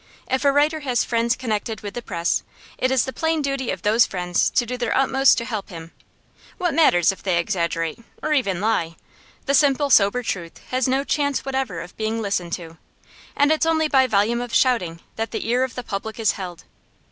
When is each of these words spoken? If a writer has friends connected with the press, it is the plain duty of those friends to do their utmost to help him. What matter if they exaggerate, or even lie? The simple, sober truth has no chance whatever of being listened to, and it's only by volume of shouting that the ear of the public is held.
If 0.31 0.43
a 0.43 0.51
writer 0.51 0.79
has 0.79 1.03
friends 1.03 1.35
connected 1.35 1.81
with 1.81 1.93
the 1.93 2.01
press, 2.01 2.41
it 2.79 2.89
is 2.89 3.05
the 3.05 3.13
plain 3.13 3.43
duty 3.43 3.69
of 3.69 3.83
those 3.83 4.07
friends 4.07 4.49
to 4.49 4.65
do 4.65 4.75
their 4.75 4.97
utmost 4.97 5.37
to 5.37 5.45
help 5.45 5.69
him. 5.69 5.91
What 6.57 6.73
matter 6.73 6.97
if 6.97 7.21
they 7.21 7.37
exaggerate, 7.37 7.99
or 8.23 8.33
even 8.33 8.59
lie? 8.59 8.95
The 9.45 9.53
simple, 9.53 9.91
sober 9.91 10.23
truth 10.23 10.57
has 10.71 10.87
no 10.87 11.03
chance 11.03 11.45
whatever 11.45 11.81
of 11.81 11.95
being 11.97 12.19
listened 12.19 12.53
to, 12.53 12.79
and 13.35 13.51
it's 13.51 13.67
only 13.67 13.87
by 13.87 14.07
volume 14.07 14.41
of 14.41 14.55
shouting 14.55 15.01
that 15.17 15.29
the 15.29 15.47
ear 15.47 15.63
of 15.63 15.75
the 15.75 15.83
public 15.83 16.17
is 16.19 16.31
held. 16.31 16.63